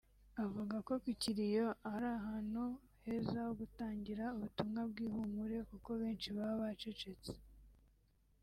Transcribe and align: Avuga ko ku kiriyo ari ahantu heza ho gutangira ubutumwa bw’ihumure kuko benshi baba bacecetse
Avuga 0.43 0.75
ko 0.87 0.93
ku 1.03 1.11
kiriyo 1.21 1.67
ari 1.93 2.07
ahantu 2.17 2.63
heza 3.05 3.37
ho 3.45 3.51
gutangira 3.59 4.23
ubutumwa 4.35 4.81
bw’ihumure 4.89 5.57
kuko 5.69 5.89
benshi 6.01 6.27
baba 6.37 6.55
bacecetse 6.63 7.31